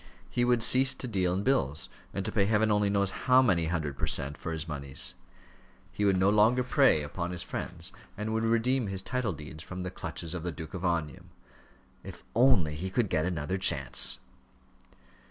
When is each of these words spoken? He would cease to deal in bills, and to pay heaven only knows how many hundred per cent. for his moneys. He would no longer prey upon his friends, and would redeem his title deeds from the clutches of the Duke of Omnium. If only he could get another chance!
He 0.31 0.43
would 0.43 0.63
cease 0.63 0.95
to 0.95 1.07
deal 1.07 1.31
in 1.31 1.43
bills, 1.43 1.87
and 2.11 2.25
to 2.25 2.31
pay 2.31 2.45
heaven 2.45 2.71
only 2.71 2.89
knows 2.89 3.11
how 3.11 3.43
many 3.43 3.67
hundred 3.67 3.99
per 3.99 4.07
cent. 4.07 4.35
for 4.35 4.51
his 4.51 4.67
moneys. 4.67 5.13
He 5.91 6.05
would 6.05 6.17
no 6.17 6.31
longer 6.31 6.63
prey 6.63 7.03
upon 7.03 7.29
his 7.29 7.43
friends, 7.43 7.93
and 8.17 8.33
would 8.33 8.43
redeem 8.43 8.87
his 8.87 9.03
title 9.03 9.31
deeds 9.33 9.61
from 9.61 9.83
the 9.83 9.91
clutches 9.91 10.33
of 10.33 10.41
the 10.41 10.51
Duke 10.51 10.73
of 10.73 10.83
Omnium. 10.83 11.29
If 12.03 12.23
only 12.33 12.73
he 12.73 12.89
could 12.89 13.09
get 13.11 13.25
another 13.25 13.57
chance! 13.57 14.17